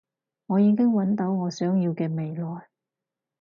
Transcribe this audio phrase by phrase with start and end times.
[0.47, 2.67] 我已經搵到我想要嘅未來